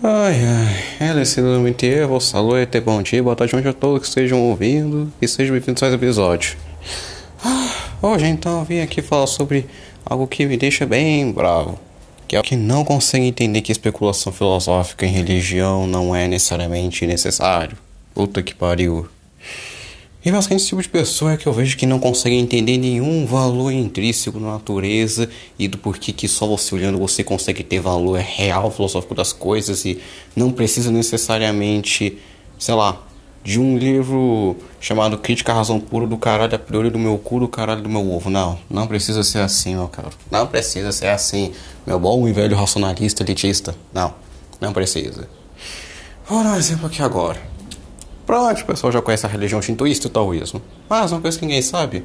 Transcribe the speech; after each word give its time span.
Ai, 0.00 0.36
ai, 1.00 1.24
do 1.42 1.58
MTE, 1.58 2.04
vossa 2.06 2.40
noite, 2.40 2.78
bom 2.78 3.02
dia, 3.02 3.20
boa 3.20 3.34
tarde, 3.34 3.56
onde 3.56 3.66
a 3.66 3.72
todos 3.72 4.02
que 4.02 4.06
estejam 4.06 4.40
ouvindo 4.40 5.12
e 5.20 5.26
sejam 5.26 5.54
bem-vindos 5.54 5.82
a 5.82 5.86
mais 5.86 5.94
episódio. 6.00 6.56
Ah, 7.44 7.68
hoje 8.00 8.26
então 8.26 8.60
eu 8.60 8.64
vim 8.64 8.78
aqui 8.78 9.02
falar 9.02 9.26
sobre 9.26 9.66
algo 10.06 10.28
que 10.28 10.46
me 10.46 10.56
deixa 10.56 10.86
bem 10.86 11.32
bravo, 11.32 11.80
que 12.28 12.36
é 12.36 12.38
o 12.38 12.44
que 12.44 12.54
não 12.54 12.84
consegue 12.84 13.26
entender 13.26 13.60
que 13.60 13.72
especulação 13.72 14.32
filosófica 14.32 15.04
em 15.04 15.10
religião 15.10 15.84
não 15.84 16.14
é 16.14 16.28
necessariamente 16.28 17.04
necessário. 17.04 17.76
Puta 18.14 18.40
que 18.40 18.54
pariu. 18.54 19.08
E 20.28 20.30
basicamente 20.30 20.60
esse 20.60 20.68
tipo 20.68 20.82
de 20.82 20.88
pessoa 20.90 21.32
é 21.32 21.36
que 21.38 21.46
eu 21.46 21.52
vejo 21.54 21.74
que 21.74 21.86
não 21.86 21.98
consegue 21.98 22.36
entender 22.36 22.76
nenhum 22.76 23.24
valor 23.24 23.72
intrínseco 23.72 24.38
na 24.38 24.52
natureza 24.52 25.26
e 25.58 25.66
do 25.66 25.78
porquê 25.78 26.12
que 26.12 26.28
só 26.28 26.46
você 26.46 26.74
olhando 26.74 26.98
você 26.98 27.24
consegue 27.24 27.64
ter 27.64 27.80
valor 27.80 28.18
real 28.18 28.70
filosófico 28.70 29.14
das 29.14 29.32
coisas 29.32 29.86
e 29.86 29.98
não 30.36 30.50
precisa 30.50 30.90
necessariamente, 30.90 32.18
sei 32.58 32.74
lá, 32.74 33.00
de 33.42 33.58
um 33.58 33.78
livro 33.78 34.54
chamado 34.78 35.16
Crítica 35.16 35.50
à 35.50 35.54
Razão 35.54 35.80
Pura 35.80 36.06
do 36.06 36.18
caralho 36.18 36.54
a 36.54 36.58
priori 36.58 36.90
do 36.90 36.98
meu 36.98 37.16
cu 37.16 37.40
do 37.40 37.48
caralho 37.48 37.80
do 37.80 37.88
meu 37.88 38.06
ovo. 38.12 38.28
Não, 38.28 38.58
não 38.68 38.86
precisa 38.86 39.22
ser 39.24 39.38
assim, 39.38 39.76
meu 39.76 39.88
caro. 39.88 40.10
Não 40.30 40.46
precisa 40.46 40.92
ser 40.92 41.06
assim, 41.06 41.54
meu 41.86 41.98
bom 41.98 42.28
e 42.28 42.34
velho 42.34 42.54
racionalista 42.54 43.22
elitista. 43.22 43.74
Não, 43.94 44.12
não 44.60 44.74
precisa. 44.74 45.26
Vou 46.28 46.44
dar 46.44 46.50
um 46.50 46.56
exemplo 46.56 46.86
aqui 46.86 47.00
agora. 47.00 47.47
Provavelmente 48.28 48.62
o 48.62 48.66
pessoal 48.66 48.92
já 48.92 49.00
conhece 49.00 49.24
a 49.24 49.28
religião 49.30 49.62
shintoísta 49.62 50.06
e 50.06 50.10
o 50.10 50.12
taoísmo. 50.12 50.60
Mas 50.86 51.12
uma 51.12 51.20
coisa 51.22 51.38
que 51.38 51.46
ninguém 51.46 51.62
sabe 51.62 52.04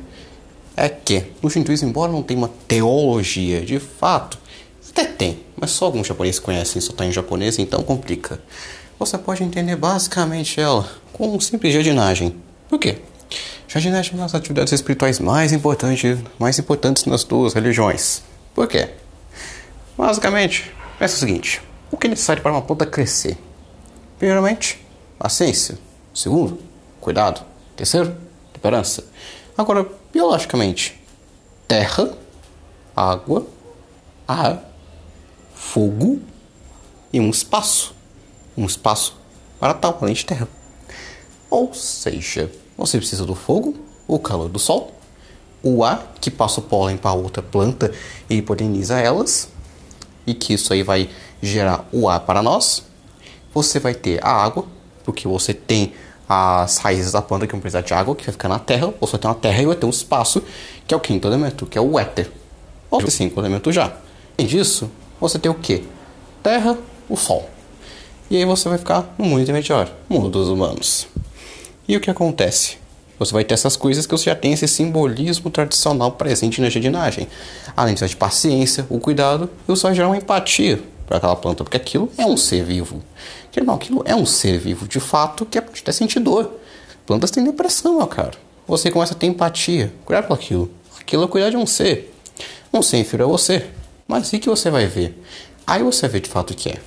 é 0.73 0.87
que 0.87 1.25
no 1.41 1.49
shintoísmo, 1.49 1.89
embora 1.89 2.13
não 2.13 2.23
tenha 2.23 2.37
uma 2.37 2.49
teologia 2.65 3.59
de 3.59 3.77
fato, 3.77 4.37
até 4.89 5.03
tem, 5.03 5.43
mas 5.57 5.71
só 5.71 5.83
alguns 5.83 6.07
japoneses 6.07 6.39
conhecem, 6.39 6.81
só 6.81 6.91
está 6.91 7.05
em 7.05 7.11
japonês, 7.11 7.59
então 7.59 7.83
complica. 7.83 8.39
Você 8.97 9.17
pode 9.17 9.43
entender 9.43 9.75
basicamente 9.75 10.61
ela 10.61 10.89
com 11.11 11.27
um 11.27 11.41
simples 11.41 11.73
jardinagem. 11.73 12.33
Por 12.69 12.79
quê? 12.79 12.99
Jardinagem 13.67 14.13
é 14.13 14.15
uma 14.15 14.23
das 14.23 14.35
atividades 14.35 14.71
espirituais 14.71 15.19
mais 15.19 15.51
importantes, 15.51 16.19
mais 16.39 16.57
importantes 16.57 17.03
nas 17.03 17.25
duas 17.25 17.53
religiões. 17.53 18.23
Por 18.55 18.65
quê? 18.65 18.91
Basicamente, 19.97 20.71
pensa 20.97 21.17
o 21.17 21.19
seguinte: 21.19 21.61
o 21.91 21.97
que 21.97 22.07
é 22.07 22.09
necessário 22.09 22.41
para 22.41 22.53
uma 22.53 22.61
planta 22.61 22.85
crescer? 22.85 23.37
Primeiramente, 24.17 24.79
paciência. 25.19 25.82
Segundo, 26.13 26.59
cuidado. 27.01 27.43
Terceiro, 27.75 28.15
temperança. 28.53 29.03
Agora, 29.57 29.89
biologicamente, 30.11 31.01
terra, 31.67 32.13
água, 32.95 33.47
ar, 34.27 34.63
fogo 35.55 36.19
e 37.11 37.19
um 37.19 37.29
espaço. 37.29 37.95
Um 38.55 38.65
espaço 38.65 39.17
para 39.59 39.73
tal, 39.73 39.97
além 40.01 40.13
de 40.13 40.23
terra. 40.23 40.47
Ou 41.49 41.73
seja, 41.73 42.51
você 42.77 42.97
precisa 42.97 43.25
do 43.25 43.33
fogo, 43.33 43.75
o 44.07 44.19
calor 44.19 44.49
do 44.49 44.59
sol, 44.59 44.93
o 45.63 45.83
ar 45.83 46.13
que 46.21 46.29
passa 46.29 46.59
o 46.59 46.63
pólen 46.63 46.97
para 46.97 47.13
outra 47.13 47.41
planta 47.41 47.91
e 48.29 48.41
poliniza 48.41 48.99
elas, 48.99 49.49
e 50.27 50.33
que 50.33 50.53
isso 50.53 50.73
aí 50.73 50.83
vai 50.83 51.09
gerar 51.41 51.87
o 51.91 52.07
ar 52.07 52.19
para 52.19 52.43
nós. 52.43 52.83
Você 53.53 53.79
vai 53.79 53.95
ter 53.95 54.23
a 54.23 54.29
água, 54.29 54.67
porque 55.03 55.27
você 55.27 55.53
tem 55.53 55.93
as 56.27 56.77
raízes 56.77 57.11
da 57.11 57.21
planta 57.21 57.45
que 57.45 57.51
vão 57.51 57.61
precisar 57.61 57.81
de 57.81 57.93
água, 57.93 58.15
que 58.15 58.23
vai 58.25 58.31
ficar 58.31 58.49
na 58.49 58.59
terra, 58.59 58.87
ou 58.87 59.07
você 59.07 59.17
tem 59.17 59.29
uma 59.29 59.35
terra 59.35 59.61
e 59.61 59.65
vai 59.65 59.75
ter 59.75 59.85
um 59.85 59.89
espaço, 59.89 60.41
que 60.87 60.93
é 60.93 60.97
o 60.97 60.99
quinto 60.99 61.27
elemento, 61.27 61.65
que 61.65 61.77
é 61.77 61.81
o 61.81 61.99
éter. 61.99 62.31
Ou 62.89 63.09
cinco 63.09 63.39
elementos 63.39 63.73
já. 63.73 63.91
Além 64.37 64.47
disso, 64.47 64.89
você 65.19 65.39
tem 65.39 65.51
o 65.51 65.55
que? 65.55 65.83
Terra, 66.41 66.77
o 67.09 67.17
sol. 67.17 67.49
E 68.29 68.37
aí 68.37 68.45
você 68.45 68.69
vai 68.69 68.77
ficar 68.77 69.13
no 69.17 69.25
mundo 69.25 69.41
intermediário, 69.41 69.91
mundo 70.07 70.29
dos 70.29 70.47
humanos. 70.47 71.07
E 71.87 71.97
o 71.97 71.99
que 71.99 72.09
acontece? 72.09 72.77
Você 73.19 73.33
vai 73.33 73.43
ter 73.43 73.53
essas 73.53 73.75
coisas 73.75 74.05
que 74.05 74.11
você 74.11 74.25
já 74.25 74.35
tem 74.35 74.53
esse 74.53 74.67
simbolismo 74.67 75.49
tradicional 75.49 76.11
presente 76.13 76.61
na 76.61 76.69
jardinagem. 76.69 77.27
Além 77.75 77.95
de 77.95 78.15
paciência, 78.15 78.85
o 78.89 78.99
cuidado, 78.99 79.49
e 79.67 79.71
você 79.71 79.83
vai 79.83 79.95
gerar 79.95 80.07
uma 80.07 80.17
empatia 80.17 80.81
para 81.05 81.17
aquela 81.17 81.35
planta, 81.35 81.63
porque 81.63 81.77
aquilo 81.77 82.11
é 82.17 82.25
um 82.25 82.37
ser 82.37 82.63
vivo. 82.63 83.01
Não, 83.65 83.75
aquilo 83.75 84.01
é 84.05 84.15
um 84.15 84.25
ser 84.25 84.57
vivo 84.57 84.87
de 84.87 84.99
fato 84.99 85.45
que 85.45 85.61
pode 85.61 85.81
até 85.81 85.91
sentir 85.91 86.19
dor. 86.19 86.59
Plantas 87.05 87.31
têm 87.31 87.43
depressão, 87.43 87.97
meu 87.97 88.07
caro. 88.07 88.37
Você 88.67 88.89
começa 88.89 89.13
a 89.13 89.17
ter 89.17 89.27
empatia, 89.27 89.93
cuidar 90.05 90.23
por 90.23 90.33
aquilo. 90.33 90.71
Aquilo 90.99 91.23
é 91.23 91.27
cuidar 91.27 91.49
de 91.49 91.57
um 91.57 91.65
ser. 91.65 92.13
Um 92.73 92.81
ser 92.81 92.97
inferior 92.97 93.27
a 93.27 93.31
você. 93.31 93.67
Mas 94.07 94.31
o 94.31 94.39
que 94.39 94.49
você 94.49 94.69
vai 94.69 94.87
ver? 94.87 95.21
Aí 95.67 95.83
você 95.83 96.07
vê 96.07 96.19
de 96.19 96.29
fato 96.29 96.51
o 96.51 96.55
que 96.55 96.69
é. 96.69 96.77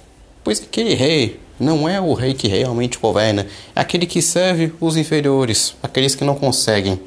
Pois 0.43 0.60
aquele 0.60 0.94
rei 0.94 1.41
não 1.59 1.88
é 1.88 2.00
o 2.00 2.12
rei 2.12 2.34
que 2.34 2.48
realmente 2.48 2.98
governa, 2.98 3.47
é 3.75 3.81
aquele 3.81 4.06
que 4.06 4.21
serve 4.21 4.72
os 4.81 4.97
inferiores, 4.97 5.75
aqueles 5.83 6.15
que 6.15 6.25
não 6.25 6.34
conseguem. 6.34 7.00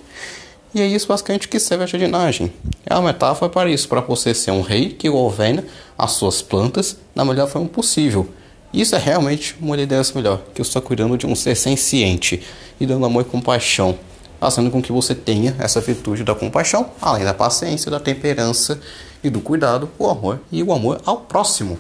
E 0.74 0.82
é 0.82 0.88
isso 0.88 1.08
basicamente 1.08 1.48
que 1.48 1.60
serve 1.60 1.84
a 1.84 1.88
jardinagem. 1.88 2.54
É 2.86 2.94
uma 2.94 3.12
metáfora 3.12 3.50
para 3.52 3.70
isso, 3.70 3.88
para 3.88 4.02
você 4.02 4.34
ser 4.34 4.52
um 4.52 4.62
rei 4.62 4.90
que 4.90 5.10
governa 5.10 5.64
as 5.98 6.12
suas 6.12 6.42
plantas 6.42 6.98
da 7.16 7.26
melhor 7.26 7.48
forma 7.48 7.68
possível. 7.68 8.30
Isso 8.72 8.96
é 8.96 9.00
realmente 9.00 9.56
uma 9.60 9.76
liderança 9.76 10.14
melhor, 10.14 10.44
que 10.54 10.62
eu 10.62 10.64
estou 10.64 10.82
cuidando 10.82 11.18
de 11.18 11.26
um 11.26 11.36
ser 11.36 11.56
senciente 11.56 12.44
e 12.80 12.86
dando 12.86 13.04
amor 13.04 13.24
e 13.24 13.26
compaixão, 13.26 13.98
fazendo 14.40 14.70
com 14.70 14.80
que 14.80 14.92
você 14.92 15.16
tenha 15.16 15.56
essa 15.58 15.82
virtude 15.82 16.24
da 16.24 16.36
compaixão, 16.36 16.92
além 17.02 17.26
da 17.26 17.34
paciência, 17.34 17.90
da 17.90 18.00
temperança 18.00 18.80
e 19.24 19.30
do 19.30 19.42
cuidado, 19.42 19.90
o 19.98 20.08
amor 20.08 20.40
e 20.52 20.62
o 20.62 20.72
amor 20.72 21.02
ao 21.04 21.22
próximo. 21.22 21.80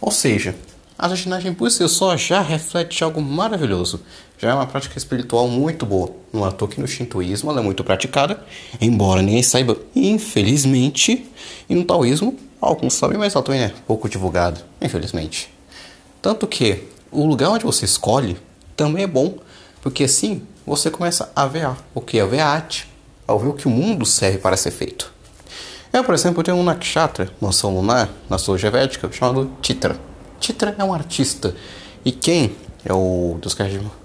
Ou 0.00 0.10
seja, 0.10 0.54
a 0.98 1.08
jardinagem 1.08 1.54
por 1.54 1.70
si 1.70 1.88
só 1.88 2.16
já 2.16 2.40
reflete 2.40 3.04
algo 3.04 3.22
maravilhoso. 3.22 4.00
Já 4.36 4.50
é 4.50 4.54
uma 4.54 4.66
prática 4.66 4.98
espiritual 4.98 5.46
muito 5.46 5.86
boa. 5.86 6.10
Não 6.32 6.44
é 6.44 6.50
toa 6.50 6.66
que 6.66 6.80
no 6.80 6.88
shintoísmo 6.88 7.50
ela 7.50 7.60
é 7.60 7.62
muito 7.62 7.84
praticada, 7.84 8.42
embora 8.80 9.22
ninguém 9.22 9.42
saiba, 9.42 9.76
infelizmente. 9.94 11.24
E 11.70 11.74
no 11.74 11.84
taoísmo, 11.84 12.36
alguns 12.60 12.94
sabem, 12.94 13.16
mas 13.16 13.32
também 13.32 13.62
é 13.62 13.72
pouco 13.86 14.08
divulgado, 14.08 14.60
infelizmente. 14.82 15.48
Tanto 16.20 16.48
que 16.48 16.82
o 17.12 17.24
lugar 17.24 17.50
onde 17.50 17.64
você 17.64 17.84
escolhe 17.84 18.36
também 18.76 19.04
é 19.04 19.06
bom, 19.06 19.38
porque 19.80 20.02
assim 20.02 20.42
você 20.66 20.90
começa 20.90 21.30
a 21.34 21.46
ver 21.46 21.70
o 21.94 22.00
que 22.00 22.18
é 22.18 22.26
ver 22.26 22.40
a 22.40 22.48
arte, 22.48 22.88
a 23.26 23.34
ver 23.36 23.48
o 23.48 23.54
que 23.54 23.68
o 23.68 23.70
mundo 23.70 24.04
serve 24.04 24.38
para 24.38 24.56
ser 24.56 24.72
feito. 24.72 25.12
Eu, 25.92 26.02
por 26.02 26.12
exemplo, 26.12 26.42
tenho 26.42 26.56
um 26.56 26.64
nakshatra, 26.64 27.30
mansão 27.40 27.72
lunar, 27.72 28.10
na 28.28 28.36
astrologia 28.36 28.70
védica, 28.70 29.10
chamado 29.12 29.50
Titra. 29.62 30.07
Chitra 30.48 30.74
é 30.78 30.82
um 30.82 30.94
artista. 30.94 31.54
E 32.02 32.10
quem 32.10 32.56
é 32.82 32.90
o 32.90 33.36
dos 33.38 33.54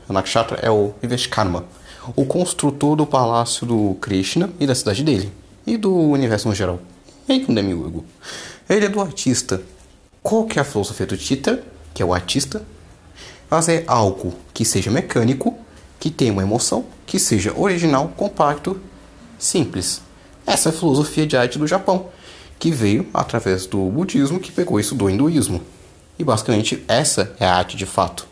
Nakshatra 0.09 0.59
é 0.61 0.69
o 0.69 0.93
Vivekkarma, 1.01 1.63
o 2.17 2.25
construtor 2.25 2.97
do 2.97 3.05
palácio 3.05 3.65
do 3.65 3.95
Krishna 4.01 4.49
e 4.59 4.67
da 4.67 4.75
cidade 4.75 5.05
dele, 5.05 5.31
e 5.65 5.77
do 5.77 5.95
universo 5.95 6.49
no 6.49 6.53
geral. 6.53 6.81
E 7.29 7.31
aí 7.31 7.45
com 7.45 7.53
demiurgo. 7.53 8.03
Ele 8.69 8.85
é 8.85 8.89
do 8.89 8.99
artista. 8.99 9.61
Qual 10.21 10.45
que 10.45 10.59
é 10.59 10.61
a 10.61 10.65
filosofia 10.65 11.05
do 11.05 11.15
Chitra, 11.15 11.63
que 11.93 12.03
é 12.03 12.05
o 12.05 12.13
artista? 12.13 12.61
Fazer 13.49 13.85
algo 13.87 14.33
que 14.53 14.65
seja 14.65 14.91
mecânico, 14.91 15.57
que 15.97 16.09
tenha 16.09 16.33
uma 16.33 16.41
emoção, 16.41 16.83
que 17.05 17.19
seja 17.19 17.57
original, 17.57 18.11
compacto, 18.17 18.77
simples. 19.39 20.01
Essa 20.45 20.67
é 20.67 20.71
a 20.71 20.75
filosofia 20.75 21.25
de 21.25 21.37
arte 21.37 21.57
do 21.57 21.65
Japão, 21.65 22.07
que 22.59 22.69
veio 22.69 23.07
através 23.13 23.65
do 23.65 23.79
budismo, 23.89 24.41
que 24.41 24.51
pegou 24.51 24.77
isso 24.77 24.93
do 24.93 25.09
hinduísmo. 25.09 25.61
E 26.17 26.23
basicamente 26.23 26.83
essa 26.87 27.35
é 27.39 27.45
a 27.45 27.55
arte 27.55 27.75
de 27.75 27.85
fato. 27.85 28.27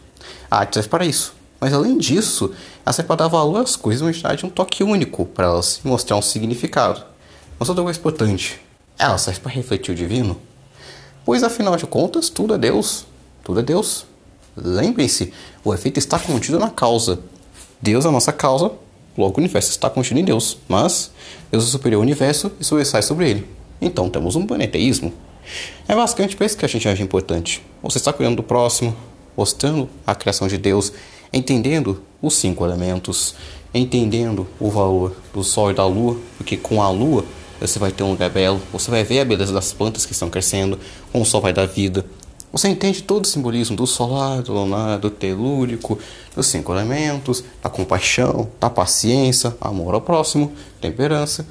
A 0.50 0.60
arte 0.60 0.76
serve 0.76 0.90
para 0.90 1.06
isso. 1.06 1.34
Mas 1.60 1.74
além 1.74 1.98
disso, 1.98 2.52
ela 2.86 2.92
serve 2.92 3.08
para 3.08 3.18
dar 3.18 3.28
valor 3.28 3.62
às 3.62 3.76
coisas 3.76 4.18
e 4.18 4.36
de 4.36 4.46
um 4.46 4.50
toque 4.50 4.84
único 4.84 5.26
para 5.26 5.46
elas 5.46 5.80
mostrar 5.84 6.18
um 6.18 6.22
significado. 6.22 7.04
Mas 7.60 7.70
outra 7.70 7.84
coisa 7.84 8.00
importante, 8.00 8.60
ela 8.98 9.18
serve 9.18 9.40
para 9.40 9.52
refletir 9.52 9.92
o 9.92 9.96
divino. 9.96 10.40
Pois 11.24 11.44
afinal 11.44 11.76
de 11.78 11.86
contas, 11.86 12.30
tudo 12.30 12.56
é 12.56 12.58
Deus. 12.58 13.06
Tudo 13.44 13.60
é 13.60 13.64
Deus. 13.64 14.06
Lembrem-se, 14.56 15.32
o 15.64 15.74
efeito 15.74 16.00
está 16.00 16.18
contido 16.18 16.58
na 16.58 16.70
causa. 16.70 17.20
Deus 17.82 18.06
é 18.06 18.08
a 18.08 18.12
nossa 18.12 18.34
causa, 18.34 18.72
logo 19.18 19.38
o 19.38 19.40
universo 19.40 19.70
está 19.70 19.90
contido 19.90 20.20
em 20.20 20.26
Deus. 20.26 20.58
Mas 20.68 21.12
Deus 21.52 21.68
é 21.68 21.68
superior 21.68 22.00
ao 22.00 22.04
universo 22.04 22.52
e 22.60 22.64
sobressai 22.64 23.02
sobre 23.02 23.30
ele. 23.30 23.50
Então 23.80 24.10
temos 24.10 24.36
um 24.36 24.46
planeteísmo. 24.46 25.14
É 25.88 25.96
basicamente 25.96 26.36
para 26.36 26.46
isso 26.46 26.58
que 26.58 26.66
a 26.66 26.68
gente 26.68 26.88
acha 26.88 27.04
importante. 27.04 27.62
Você 27.84 27.98
está 27.98 28.14
cuidando 28.14 28.38
do 28.38 28.44
próximo, 28.44 28.96
mostrando 29.36 29.90
a 30.06 30.14
criação 30.14 30.48
de 30.48 30.58
Deus, 30.58 30.94
entendendo 31.34 32.02
os 32.22 32.36
cinco 32.36 32.66
elementos, 32.66 33.36
entendendo 33.74 34.48
o 34.60 34.70
valor 34.70 35.16
do 35.34 35.44
sol 35.44 35.72
e 35.72 35.74
da 35.74 35.86
lua, 35.86 36.18
porque 36.38 36.58
com 36.58 36.82
a 36.82 36.90
lua 36.90 37.26
você 37.60 37.78
vai 37.78 37.92
ter 37.92 38.04
um 38.04 38.12
lugar 38.12 38.30
belo, 38.30 38.60
você 38.72 38.90
vai 38.90 39.04
ver 39.04 39.20
a 39.20 39.26
beleza 39.26 39.54
das 39.54 39.72
plantas 39.72 40.06
que 40.06 40.14
estão 40.14 40.30
crescendo, 40.30 40.80
com 41.12 41.22
o 41.22 41.26
sol 41.26 41.42
vai 41.42 41.54
dar 41.54 41.68
vida. 41.68 42.06
Você 42.52 42.68
entende 42.68 43.02
todo 43.04 43.24
o 43.24 43.28
simbolismo 43.28 43.78
do 43.78 43.88
solar, 43.88 44.42
do 44.42 44.52
lunar, 44.52 44.98
do 45.00 45.10
telúrico, 45.10 45.98
dos 46.36 46.48
cinco 46.48 46.74
elementos, 46.74 47.44
da 47.64 47.70
compaixão, 47.70 48.50
da 48.60 48.70
paciência, 48.70 49.56
amor 49.62 49.94
ao 49.94 50.02
próximo, 50.02 50.52
temperança. 50.82 51.48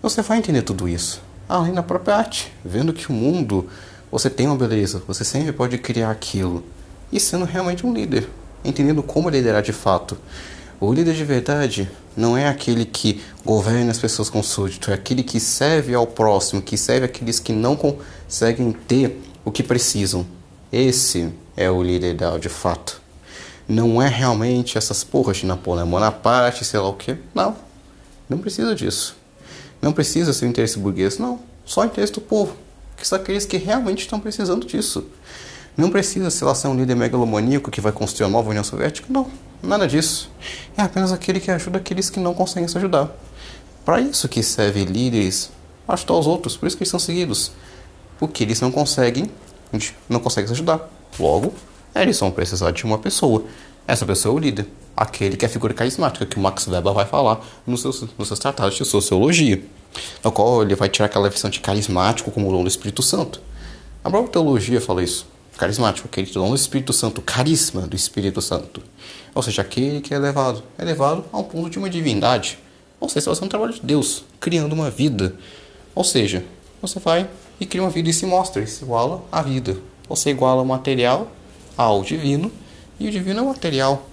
Você 0.00 0.22
vai 0.22 0.38
entender 0.38 0.62
tudo 0.62 0.88
isso 0.88 1.20
além 1.48 1.72
da 1.72 1.82
própria 1.82 2.16
arte, 2.16 2.52
vendo 2.64 2.92
que 2.92 3.10
o 3.10 3.12
mundo, 3.12 3.68
Você 4.10 4.30
tem 4.30 4.46
uma 4.46 4.54
beleza, 4.54 5.02
você 5.08 5.24
sempre 5.24 5.52
pode 5.52 5.76
criar 5.76 6.12
aquilo. 6.12 6.62
E 7.10 7.18
sendo 7.18 7.44
realmente 7.44 7.84
um 7.84 7.92
líder, 7.92 8.28
entendendo 8.64 9.02
como 9.02 9.28
liderar 9.28 9.60
de 9.60 9.72
fato. 9.72 10.16
O 10.80 10.92
líder 10.92 11.14
de 11.14 11.24
verdade 11.24 11.90
não 12.16 12.36
é 12.36 12.46
aquele 12.46 12.84
que 12.84 13.20
governa 13.44 13.90
as 13.90 13.98
pessoas 13.98 14.30
com 14.30 14.40
súdito, 14.40 14.92
é 14.92 14.94
aquele 14.94 15.24
que 15.24 15.40
serve 15.40 15.94
ao 15.94 16.06
próximo, 16.06 16.62
que 16.62 16.76
serve 16.76 17.06
aqueles 17.06 17.40
que 17.40 17.52
não 17.52 17.74
conseguem 17.74 18.70
ter 18.70 19.20
o 19.44 19.50
que 19.50 19.64
precisam. 19.64 20.24
Esse 20.70 21.32
é 21.56 21.68
o 21.68 21.82
líder 21.82 22.12
ideal 22.12 22.38
de 22.38 22.48
fato. 22.48 23.02
Não 23.66 24.00
é 24.00 24.06
realmente 24.06 24.78
essas 24.78 25.02
porras 25.02 25.38
de 25.38 25.46
Napoleão 25.46 25.88
Bonaparte, 25.88 26.64
sei 26.64 26.78
lá 26.78 26.88
o 26.88 26.94
que. 26.94 27.16
Não. 27.34 27.56
Não 28.28 28.38
precisa 28.38 28.76
disso. 28.76 29.16
Não 29.84 29.92
precisa 29.92 30.32
ser 30.32 30.46
o 30.46 30.48
interesse 30.48 30.78
burguês, 30.78 31.18
não. 31.18 31.38
Só 31.62 31.82
o 31.82 31.84
interesse 31.84 32.10
do 32.14 32.20
povo. 32.22 32.56
Que 32.96 33.06
são 33.06 33.18
aqueles 33.18 33.44
que 33.44 33.58
realmente 33.58 33.98
estão 33.98 34.18
precisando 34.18 34.66
disso. 34.66 35.04
Não 35.76 35.90
precisa, 35.90 36.30
sei 36.30 36.46
lá, 36.46 36.54
ser 36.54 36.68
um 36.68 36.74
líder 36.74 36.96
megalomaníaco 36.96 37.70
que 37.70 37.82
vai 37.82 37.92
construir 37.92 38.24
a 38.24 38.30
nova 38.30 38.48
União 38.48 38.64
Soviética. 38.64 39.06
Não, 39.10 39.28
nada 39.62 39.86
disso. 39.86 40.30
É 40.74 40.80
apenas 40.80 41.12
aquele 41.12 41.38
que 41.38 41.50
ajuda 41.50 41.76
aqueles 41.76 42.08
que 42.08 42.18
não 42.18 42.32
conseguem 42.32 42.66
se 42.66 42.78
ajudar. 42.78 43.10
Para 43.84 44.00
isso 44.00 44.26
que 44.26 44.42
serve 44.42 44.86
líderes 44.86 45.50
ajudar 45.86 46.14
os 46.14 46.26
outros, 46.26 46.56
por 46.56 46.66
isso 46.66 46.78
que 46.78 46.84
eles 46.84 46.90
são 46.90 46.98
seguidos. 46.98 47.52
Porque 48.18 48.42
eles 48.42 48.62
não 48.62 48.72
conseguem, 48.72 49.30
não 50.08 50.18
conseguem 50.18 50.46
se 50.46 50.54
ajudar. 50.54 50.88
Logo, 51.20 51.52
eles 51.94 52.18
vão 52.18 52.30
precisar 52.30 52.70
de 52.70 52.84
uma 52.84 52.96
pessoa. 52.96 53.44
Essa 53.86 54.06
pessoa 54.06 54.34
é 54.34 54.36
o 54.36 54.38
líder. 54.38 54.66
Aquele 54.96 55.36
que 55.36 55.44
é 55.44 55.48
a 55.48 55.50
figura 55.50 55.74
carismática, 55.74 56.24
que 56.24 56.36
o 56.36 56.40
Max 56.40 56.66
Weber 56.66 56.92
vai 56.92 57.04
falar 57.04 57.44
nos 57.66 57.82
seus, 57.82 58.04
nos 58.16 58.28
seus 58.28 58.38
tratados 58.38 58.76
de 58.76 58.84
sociologia. 58.84 59.62
No 60.22 60.32
qual 60.32 60.62
ele 60.62 60.74
vai 60.74 60.88
tirar 60.88 61.06
aquela 61.06 61.28
versão 61.28 61.50
de 61.50 61.60
carismático 61.60 62.30
como 62.30 62.48
o 62.48 62.52
dom 62.52 62.62
do 62.62 62.68
Espírito 62.68 63.02
Santo. 63.02 63.40
A 64.02 64.10
própria 64.10 64.32
teologia 64.32 64.80
fala 64.80 65.02
isso 65.02 65.26
carismático, 65.56 66.08
aquele 66.08 66.30
dom 66.30 66.50
do 66.50 66.56
Espírito 66.56 66.92
Santo, 66.92 67.22
carisma 67.22 67.82
do 67.82 67.96
Espírito 67.96 68.42
Santo. 68.42 68.82
Ou 69.34 69.42
seja, 69.42 69.62
aquele 69.62 70.00
que 70.00 70.12
é 70.12 70.16
elevado, 70.16 70.62
é 70.78 70.82
elevado 70.82 71.24
ao 71.32 71.44
ponto 71.44 71.70
de 71.70 71.78
uma 71.78 71.88
divindade. 71.88 72.58
Ou 73.00 73.08
seja, 73.08 73.22
você 73.22 73.26
vai 73.26 73.34
fazer 73.34 73.46
um 73.46 73.48
trabalho 73.48 73.72
de 73.72 73.80
Deus, 73.80 74.24
criando 74.40 74.72
uma 74.72 74.90
vida. 74.90 75.34
Ou 75.94 76.04
seja, 76.04 76.44
você 76.80 76.98
vai 76.98 77.28
e 77.60 77.66
cria 77.66 77.82
uma 77.82 77.90
vida 77.90 78.10
e 78.10 78.12
se 78.12 78.26
mostra, 78.26 78.62
e 78.62 78.66
se 78.66 78.84
iguala 78.84 79.22
à 79.30 79.42
vida. 79.42 79.76
Você 80.08 80.30
iguala 80.30 80.62
o 80.62 80.66
material 80.66 81.30
ao 81.76 82.02
divino, 82.02 82.50
e 82.98 83.08
o 83.08 83.10
divino 83.10 83.40
é 83.40 83.42
material, 83.42 84.08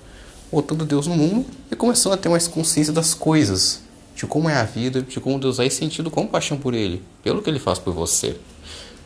botando 0.52 0.86
Deus 0.86 1.08
no 1.08 1.16
mundo 1.16 1.46
e 1.72 1.76
começando 1.76 2.14
a 2.14 2.18
ter 2.18 2.30
mais 2.30 2.48
consciência 2.48 2.92
das 2.92 3.14
coisas, 3.14 3.82
de 4.16 4.26
como 4.26 4.50
é 4.50 4.56
a 4.56 4.64
vida, 4.64 5.02
de 5.02 5.20
como 5.20 5.40
Deus 5.40 5.60
é 5.60 5.70
sentido 5.70 6.12
compaixão 6.12 6.58
por 6.58 6.74
Ele, 6.74 7.02
pelo 7.24 7.42
que 7.42 7.50
Ele 7.50 7.60
faz 7.60 7.80
por 7.80 7.94
você. 7.94 8.36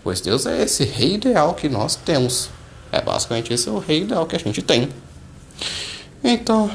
Pois 0.03 0.21
Deus 0.21 0.45
é 0.45 0.63
esse 0.63 0.83
rei 0.83 1.15
ideal 1.15 1.53
que 1.53 1.67
nós 1.67 1.95
temos. 1.95 2.49
É 2.91 3.01
basicamente 3.01 3.53
esse 3.53 3.67
é 3.67 3.71
o 3.71 3.79
rei 3.79 4.03
ideal 4.03 4.25
que 4.25 4.35
a 4.35 4.39
gente 4.39 4.61
tem. 4.61 4.89
Então, 6.23 6.69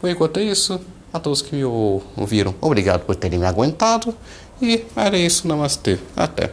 por 0.00 0.10
enquanto 0.10 0.38
é 0.38 0.42
isso. 0.44 0.80
A 1.12 1.20
todos 1.20 1.40
que 1.40 1.54
me 1.54 1.64
ouviram, 1.64 2.56
obrigado 2.60 3.02
por 3.02 3.14
terem 3.14 3.38
me 3.38 3.46
aguentado. 3.46 4.12
E 4.60 4.84
era 4.96 5.16
isso, 5.16 5.46
namastê. 5.46 5.98
Até. 6.16 6.50